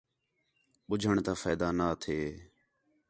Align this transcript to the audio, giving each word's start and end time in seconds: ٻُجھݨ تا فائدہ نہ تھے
ٻُجھݨ 0.87 1.15
تا 1.25 1.33
فائدہ 1.41 1.67
نہ 1.77 1.87
تھے 2.01 2.19